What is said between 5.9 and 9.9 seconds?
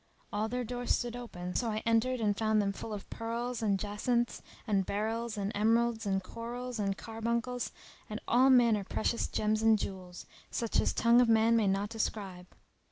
and corals and car buncles, and all manner precious gems and